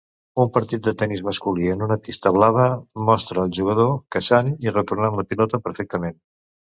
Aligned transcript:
Un 0.43 0.47
partit 0.53 0.85
de 0.85 0.91
tenis 1.01 1.19
masculí 1.25 1.67
en 1.73 1.83
una 1.87 1.97
pista 2.07 2.31
blava; 2.37 2.65
mostra 3.09 3.43
el 3.43 3.51
jugador 3.57 3.91
caçant 4.17 4.49
i 4.67 4.73
retornant 4.79 5.19
la 5.21 5.27
pilota 5.35 5.61
perfectament. 5.67 6.19